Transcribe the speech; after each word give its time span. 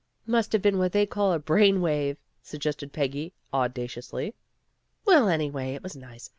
"Must 0.25 0.51
have 0.53 0.63
been 0.63 0.79
what 0.79 0.93
they 0.93 1.05
call 1.05 1.31
a 1.31 1.37
brain 1.37 1.79
wave," 1.79 2.17
suggested 2.41 2.91
Peggy, 2.91 3.33
audaciously. 3.53 4.33
"Well, 5.05 5.29
anyway, 5.29 5.75
it 5.75 5.83
was 5.83 5.95
nice. 5.95 6.27